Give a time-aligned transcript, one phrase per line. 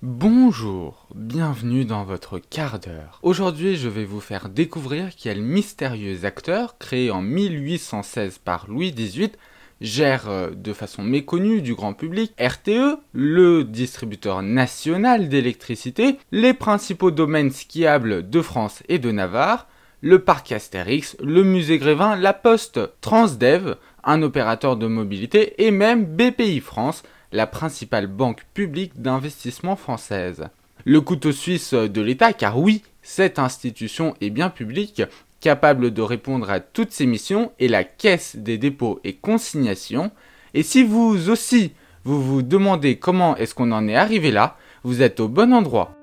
[0.00, 3.18] Bonjour, bienvenue dans votre quart d'heure.
[3.24, 9.32] Aujourd'hui, je vais vous faire découvrir quel mystérieux acteur, créé en 1816 par Louis XVIII,
[9.80, 17.10] gère euh, de façon méconnue du grand public RTE, le distributeur national d'électricité, les principaux
[17.10, 19.66] domaines skiables de France et de Navarre,
[20.00, 23.74] le parc Astérix, le musée Grévin, la Poste, Transdev,
[24.04, 27.02] un opérateur de mobilité et même BPI France,
[27.32, 30.48] la principale banque publique d'investissement française.
[30.84, 35.02] Le couteau suisse de l'État, car oui, cette institution est bien publique,
[35.40, 40.10] capable de répondre à toutes ses missions, est la Caisse des dépôts et consignations.
[40.54, 41.72] Et si vous aussi,
[42.04, 45.97] vous vous demandez comment est-ce qu'on en est arrivé là, vous êtes au bon endroit.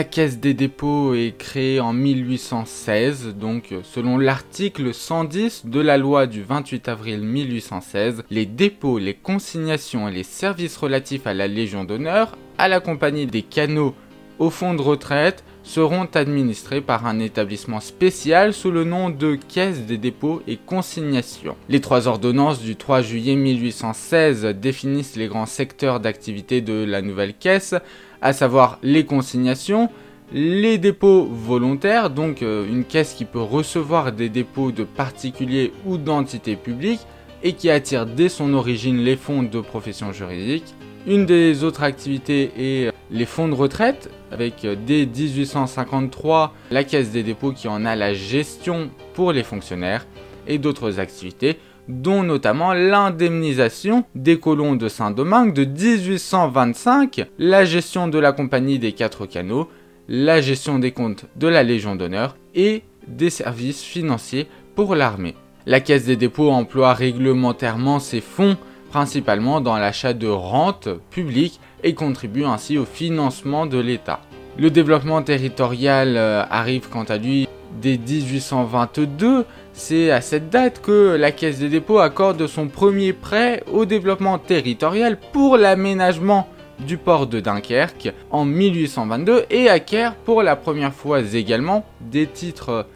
[0.00, 6.26] La Caisse des dépôts est créée en 1816, donc selon l'article 110 de la loi
[6.26, 11.84] du 28 avril 1816, les dépôts, les consignations et les services relatifs à la Légion
[11.84, 13.94] d'honneur, à la compagnie des canaux,
[14.38, 19.80] au fonds de retraite, seront administrés par un établissement spécial sous le nom de Caisse
[19.80, 21.56] des dépôts et consignations.
[21.68, 27.34] Les trois ordonnances du 3 juillet 1816 définissent les grands secteurs d'activité de la nouvelle
[27.34, 27.74] caisse,
[28.22, 29.88] à savoir les consignations,
[30.32, 35.96] les dépôts volontaires, donc euh, une caisse qui peut recevoir des dépôts de particuliers ou
[35.96, 37.06] d'entités publiques
[37.42, 40.74] et qui attire dès son origine les fonds de profession juridique.
[41.06, 46.84] Une des autres activités est euh, les fonds de retraite, avec euh, dès 1853 la
[46.84, 50.06] caisse des dépôts qui en a la gestion pour les fonctionnaires,
[50.46, 51.58] et d'autres activités
[51.90, 58.92] dont notamment l'indemnisation des colons de Saint-Domingue de 1825, la gestion de la compagnie des
[58.92, 59.68] quatre canaux,
[60.08, 65.34] la gestion des comptes de la Légion d'honneur et des services financiers pour l'armée.
[65.66, 68.56] La Caisse des dépôts emploie réglementairement ses fonds
[68.90, 74.20] principalement dans l'achat de rentes publiques et contribue ainsi au financement de l'État.
[74.58, 77.48] Le développement territorial euh, arrive quant à lui
[77.80, 79.44] dès 1822
[79.80, 84.38] c'est à cette date que la Caisse des dépôts accorde son premier prêt au développement
[84.38, 86.46] territorial pour l'aménagement
[86.86, 92.86] du port de Dunkerque en 1822 et acquiert pour la première fois également des titres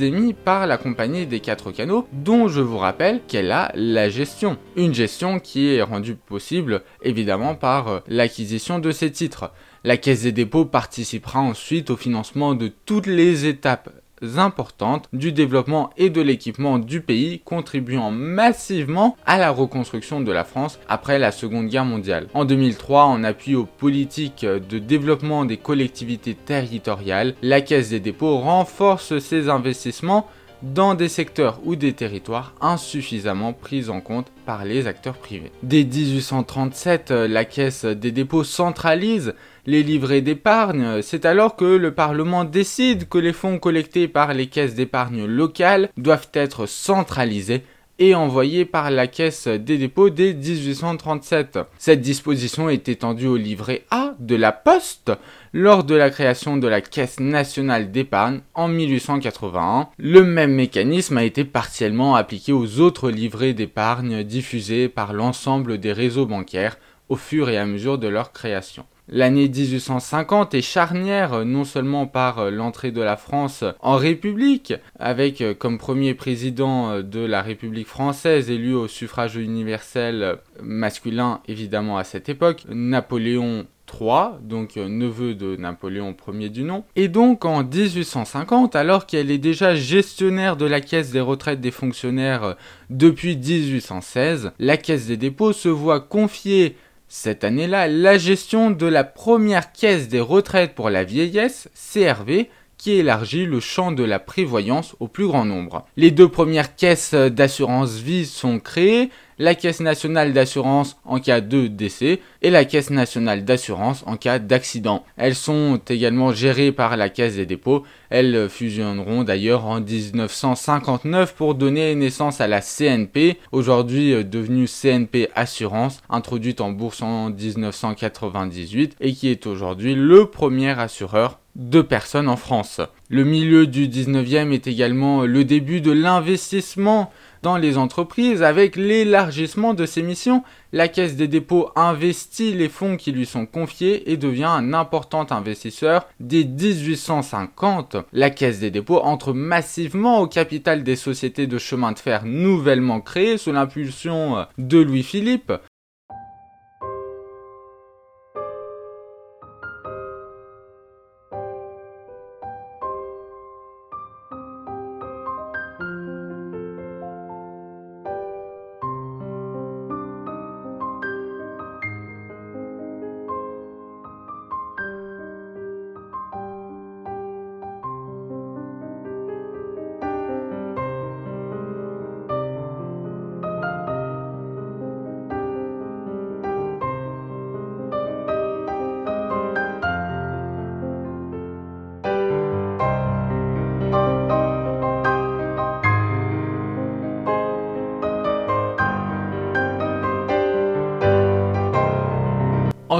[0.00, 4.58] émis par la compagnie des quatre canaux dont je vous rappelle qu'elle a la gestion.
[4.76, 9.50] Une gestion qui est rendue possible évidemment par l'acquisition de ces titres.
[9.82, 13.90] La Caisse des dépôts participera ensuite au financement de toutes les étapes
[14.36, 20.44] importantes du développement et de l'équipement du pays, contribuant massivement à la reconstruction de la
[20.44, 22.28] France après la Seconde Guerre mondiale.
[22.34, 28.38] En 2003, en appui aux politiques de développement des collectivités territoriales, la Caisse des dépôts
[28.38, 30.26] renforce ses investissements
[30.62, 35.52] dans des secteurs ou des territoires insuffisamment pris en compte par les acteurs privés.
[35.62, 39.34] Dès 1837, la Caisse des dépôts centralise
[39.68, 41.02] les livrets d'épargne.
[41.02, 45.90] C'est alors que le Parlement décide que les fonds collectés par les caisses d'épargne locales
[45.98, 47.64] doivent être centralisés
[47.98, 51.58] et envoyés par la Caisse des dépôts dès 1837.
[51.76, 55.12] Cette disposition est étendue au livret A de la Poste
[55.52, 59.88] lors de la création de la Caisse nationale d'épargne en 1881.
[59.98, 65.92] Le même mécanisme a été partiellement appliqué aux autres livrets d'épargne diffusés par l'ensemble des
[65.92, 66.78] réseaux bancaires
[67.10, 68.86] au fur et à mesure de leur création.
[69.10, 75.78] L'année 1850 est charnière non seulement par l'entrée de la France en République, avec comme
[75.78, 82.64] premier président de la République française élu au suffrage universel masculin évidemment à cette époque,
[82.68, 86.84] Napoléon III, donc neveu de Napoléon Ier du nom.
[86.96, 91.70] Et donc en 1850, alors qu'elle est déjà gestionnaire de la caisse des retraites des
[91.70, 92.56] fonctionnaires
[92.90, 96.76] depuis 1816, la caisse des dépôts se voit confier
[97.08, 102.92] cette année-là la gestion de la première caisse des retraites pour la vieillesse, CRV, qui
[102.92, 105.84] élargit le champ de la prévoyance au plus grand nombre.
[105.96, 111.66] Les deux premières caisses d'assurance vie sont créées, la Caisse nationale d'assurance en cas de
[111.66, 115.04] décès et la Caisse nationale d'assurance en cas d'accident.
[115.16, 117.84] Elles sont également gérées par la Caisse des dépôts.
[118.10, 126.00] Elles fusionneront d'ailleurs en 1959 pour donner naissance à la CNP, aujourd'hui devenue CNP Assurance,
[126.10, 132.36] introduite en bourse en 1998 et qui est aujourd'hui le premier assureur de personnes en
[132.36, 132.80] France.
[133.08, 137.10] Le milieu du 19e est également le début de l'investissement
[137.42, 140.42] dans les entreprises avec l'élargissement de ses missions.
[140.72, 145.26] La Caisse des dépôts investit les fonds qui lui sont confiés et devient un important
[145.30, 146.06] investisseur.
[146.20, 151.98] Dès 1850, la Caisse des dépôts entre massivement au capital des sociétés de chemin de
[151.98, 155.52] fer nouvellement créées sous l'impulsion de Louis-Philippe.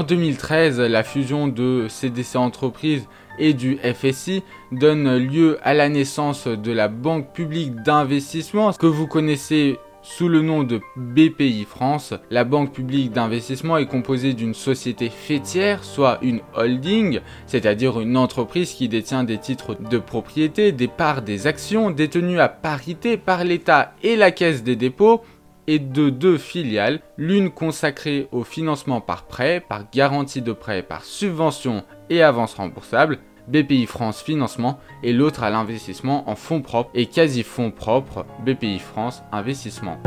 [0.09, 3.07] 2013, la fusion de CDC Entreprises
[3.37, 4.41] et du FSI
[4.71, 10.41] donne lieu à la naissance de la Banque publique d'investissement que vous connaissez sous le
[10.41, 16.39] nom de BPI France, la banque publique d'investissement est composée d'une société fêtière, soit une
[16.55, 22.39] holding, c'est-à-dire une entreprise qui détient des titres de propriété, des parts, des actions détenues
[22.39, 25.21] à parité par l'État et la Caisse des dépôts,
[25.69, 31.03] et de deux filiales, l'une consacrée au financement par prêt, par garantie de prêt, par
[31.03, 37.05] subvention et avance remboursable, BPI France Financement, et l'autre à l'investissement en fonds propres et
[37.05, 39.99] quasi fonds propres, BPI France Investissement.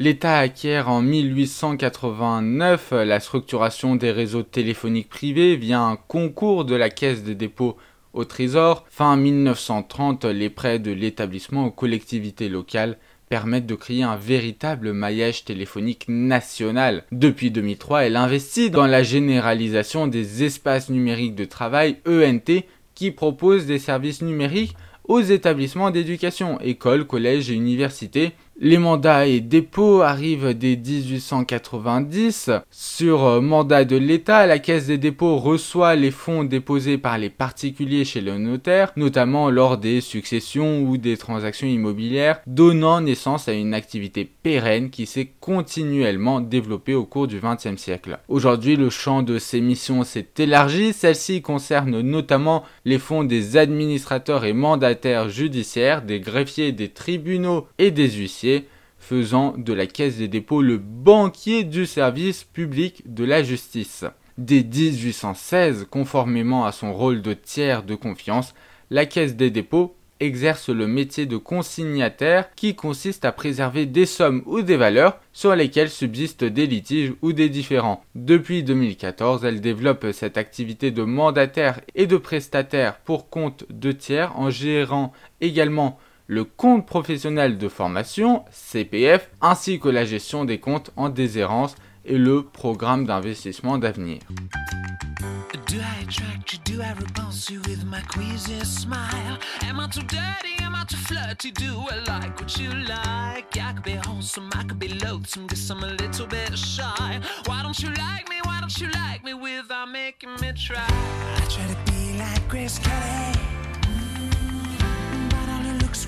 [0.00, 6.88] L'État acquiert en 1889 la structuration des réseaux téléphoniques privés via un concours de la
[6.88, 7.76] Caisse des dépôts
[8.14, 8.86] au Trésor.
[8.88, 12.96] Fin 1930, les prêts de l'établissement aux collectivités locales
[13.28, 17.04] permettent de créer un véritable maillage téléphonique national.
[17.12, 22.64] Depuis 2003, elle investit dans la généralisation des espaces numériques de travail ENT
[22.94, 24.76] qui proposent des services numériques
[25.10, 32.50] aux établissements d'éducation, écoles, collèges et universités les mandats et dépôts arrivent dès 1890.
[32.70, 37.30] Sur euh, mandat de l'État, la Caisse des dépôts reçoit les fonds déposés par les
[37.30, 43.54] particuliers chez le notaire, notamment lors des successions ou des transactions immobilières, donnant naissance à
[43.54, 48.18] une activité pérenne qui s'est continuellement développée au cours du XXe siècle.
[48.28, 50.92] Aujourd'hui, le champ de ces missions s'est élargi.
[50.92, 57.90] Celle-ci concerne notamment les fonds des administrateurs et mandataires judiciaires, des greffiers, des tribunaux et
[57.90, 58.49] des huissiers
[58.98, 64.04] faisant de la Caisse des dépôts le banquier du service public de la justice.
[64.38, 68.54] Dès 1816, conformément à son rôle de tiers de confiance,
[68.90, 74.42] la Caisse des dépôts exerce le métier de consignataire qui consiste à préserver des sommes
[74.46, 78.04] ou des valeurs sur lesquelles subsistent des litiges ou des différends.
[78.14, 84.38] Depuis 2014, elle développe cette activité de mandataire et de prestataire pour compte de tiers
[84.38, 85.98] en gérant également
[86.30, 92.18] le compte professionnel de formation, CPF, ainsi que la gestion des comptes en déshérence et
[92.18, 94.20] le programme d'investissement d'avenir.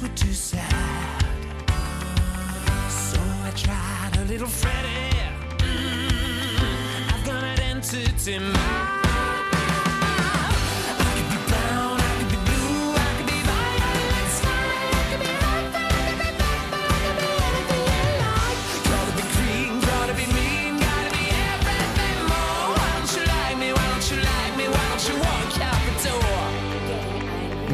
[0.03, 1.25] Were too sad.
[2.91, 5.17] So I tried a little Freddie.
[5.59, 9.02] Mm, I've got an entity mind.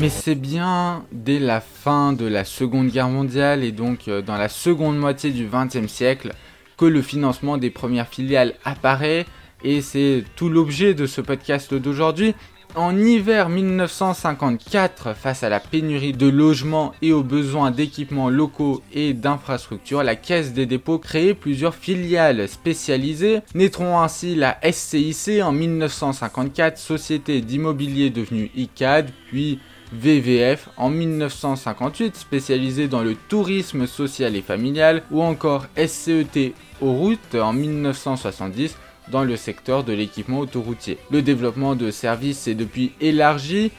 [0.00, 4.36] Mais c'est bien dès la fin de la Seconde Guerre mondiale et donc euh, dans
[4.36, 6.34] la seconde moitié du XXe siècle
[6.76, 9.26] que le financement des premières filiales apparaît
[9.64, 12.36] et c'est tout l'objet de ce podcast d'aujourd'hui.
[12.76, 19.14] En hiver 1954, face à la pénurie de logements et aux besoins d'équipements locaux et
[19.14, 23.40] d'infrastructures, la Caisse des dépôts crée plusieurs filiales spécialisées.
[23.54, 29.58] Naîtront ainsi la SCIC en 1954, société d'immobilier devenue ICAD, puis
[29.92, 37.52] VVF en 1958, spécialisé dans le tourisme social et familial, ou encore SCET routes en
[37.52, 38.76] 1970
[39.10, 40.98] dans le secteur de l'équipement autoroutier.
[41.10, 43.70] Le développement de services s'est depuis élargi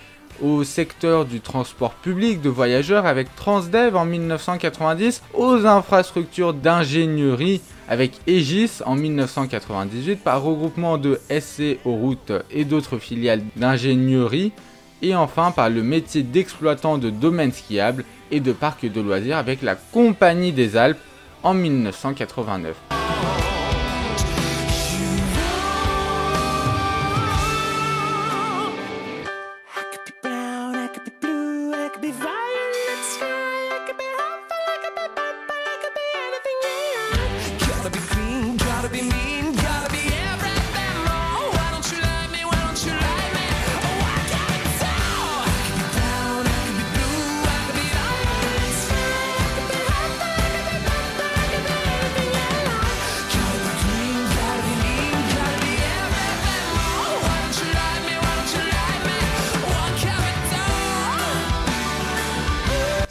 [0.41, 8.13] au secteur du transport public de voyageurs avec Transdev en 1990, aux infrastructures d'ingénierie avec
[8.27, 12.15] Aegis en 1998 par regroupement de SC aux
[12.51, 14.53] et d'autres filiales d'ingénierie
[15.01, 19.61] et enfin par le métier d'exploitant de domaines skiables et de parcs de loisirs avec
[19.61, 20.99] la Compagnie des Alpes
[21.43, 22.98] en 1989.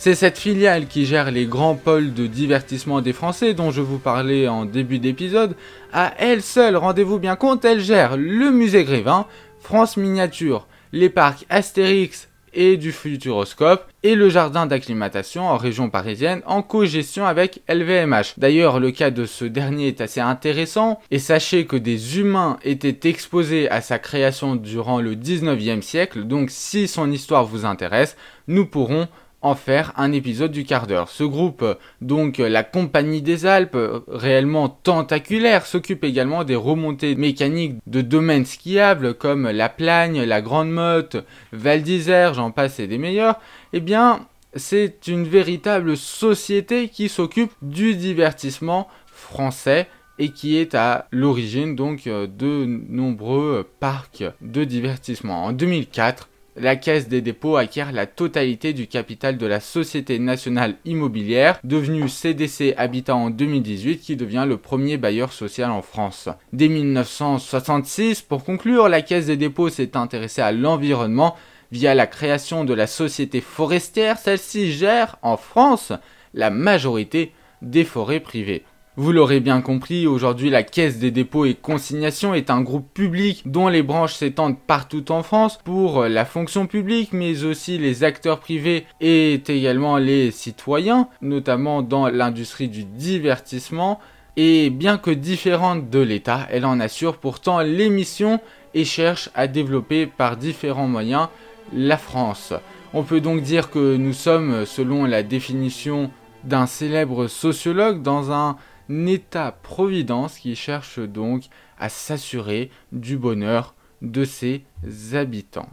[0.08, 3.98] C'est cette filiale qui gère les grands pôles de divertissement des Français dont je vous
[3.98, 5.54] parlais en début d'épisode.
[5.92, 9.26] À elle seule, rendez-vous bien compte, elle gère le musée Grévin,
[9.60, 16.40] France Miniature, les parcs Astérix et du Futuroscope et le jardin d'acclimatation en région parisienne
[16.46, 18.38] en co-gestion avec LVMH.
[18.38, 23.10] D'ailleurs, le cas de ce dernier est assez intéressant et sachez que des humains étaient
[23.10, 28.64] exposés à sa création durant le 19e siècle, donc si son histoire vous intéresse, nous
[28.64, 29.06] pourrons
[29.40, 31.08] en faire un épisode du quart d'heure.
[31.08, 31.64] Ce groupe,
[32.00, 33.78] donc la Compagnie des Alpes,
[34.08, 40.70] réellement tentaculaire, s'occupe également des remontées mécaniques de domaines skiables comme la Plagne, la Grande
[40.70, 41.16] Motte,
[41.52, 43.38] Val d'Isère, j'en passe et des meilleurs.
[43.72, 44.26] Eh bien,
[44.56, 49.86] c'est une véritable société qui s'occupe du divertissement français
[50.18, 55.44] et qui est à l'origine donc de nombreux parcs de divertissement.
[55.44, 56.28] En 2004,
[56.60, 62.08] la Caisse des dépôts acquiert la totalité du capital de la Société nationale immobilière, devenue
[62.08, 66.28] CDC Habitat en 2018, qui devient le premier bailleur social en France.
[66.52, 71.36] Dès 1966, pour conclure, la Caisse des dépôts s'est intéressée à l'environnement
[71.70, 74.18] via la création de la Société forestière.
[74.18, 75.92] Celle-ci gère, en France,
[76.34, 78.64] la majorité des forêts privées.
[79.00, 83.44] Vous l'aurez bien compris, aujourd'hui la Caisse des dépôts et consignations est un groupe public
[83.46, 88.40] dont les branches s'étendent partout en France pour la fonction publique mais aussi les acteurs
[88.40, 94.00] privés et également les citoyens, notamment dans l'industrie du divertissement.
[94.36, 98.40] Et bien que différente de l'État, elle en assure pourtant l'émission
[98.74, 101.28] et cherche à développer par différents moyens
[101.72, 102.52] la France.
[102.92, 106.10] On peut donc dire que nous sommes, selon la définition
[106.42, 108.56] d'un célèbre sociologue, dans un
[108.90, 111.44] État-providence qui cherche donc
[111.78, 114.64] à s'assurer du bonheur de ses
[115.12, 115.70] habitants.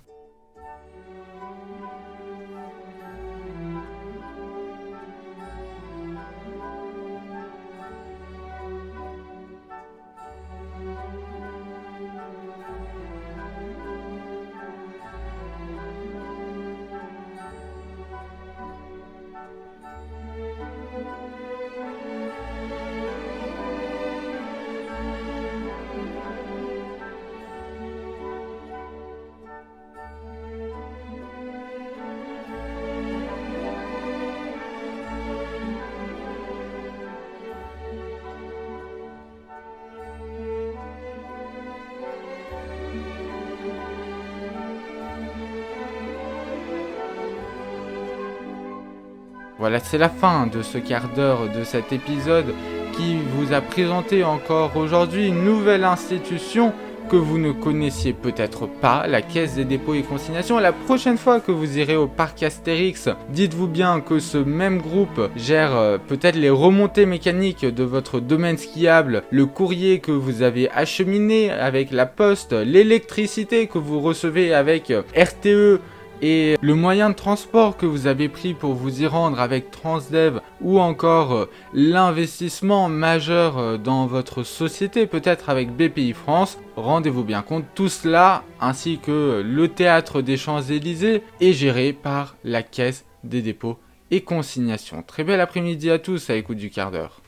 [49.66, 52.54] Voilà, c'est la fin de ce quart d'heure de cet épisode
[52.96, 56.72] qui vous a présenté encore aujourd'hui une nouvelle institution
[57.10, 60.60] que vous ne connaissiez peut-être pas, la Caisse des dépôts et consignations.
[60.60, 65.32] La prochaine fois que vous irez au parc Astérix, dites-vous bien que ce même groupe
[65.36, 70.70] gère euh, peut-être les remontées mécaniques de votre domaine skiable, le courrier que vous avez
[70.70, 75.82] acheminé avec la poste, l'électricité que vous recevez avec euh, RTE,
[76.22, 80.40] et le moyen de transport que vous avez pris pour vous y rendre avec Transdev
[80.62, 87.42] ou encore euh, l'investissement majeur euh, dans votre société, peut-être avec BPI France, rendez-vous bien
[87.42, 93.42] compte, tout cela ainsi que le théâtre des Champs-Élysées est géré par la Caisse des
[93.42, 93.78] dépôts
[94.12, 95.04] et consignations.
[95.04, 97.22] Très bel après-midi à tous à écoute du quart d'heure.